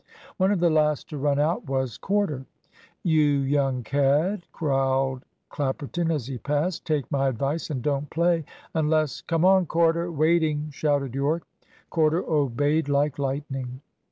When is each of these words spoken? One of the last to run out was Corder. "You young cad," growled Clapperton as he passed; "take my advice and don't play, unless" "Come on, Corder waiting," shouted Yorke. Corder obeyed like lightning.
One 0.37 0.49
of 0.51 0.59
the 0.59 0.71
last 0.71 1.09
to 1.11 1.17
run 1.19 1.37
out 1.37 1.67
was 1.69 1.99
Corder. 1.99 2.47
"You 3.03 3.21
young 3.21 3.83
cad," 3.83 4.47
growled 4.51 5.25
Clapperton 5.51 6.09
as 6.09 6.25
he 6.25 6.39
passed; 6.39 6.85
"take 6.85 7.11
my 7.11 7.27
advice 7.27 7.69
and 7.69 7.83
don't 7.83 8.09
play, 8.09 8.43
unless" 8.73 9.21
"Come 9.21 9.45
on, 9.45 9.67
Corder 9.67 10.11
waiting," 10.11 10.71
shouted 10.71 11.13
Yorke. 11.13 11.45
Corder 11.91 12.25
obeyed 12.27 12.89
like 12.89 13.19
lightning. 13.19 13.81